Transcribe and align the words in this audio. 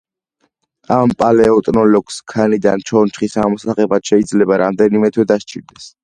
ამ 0.93 1.11
პალეონტოლოგს 1.17 2.15
ქანიდან 2.33 2.81
ჩონჩხის 2.91 3.35
ამოსაღებად 3.43 4.09
შეიძლება 4.13 4.57
რამდენიმე 4.63 5.13
თვე 5.19 5.27
დასჭირდება. 5.33 5.85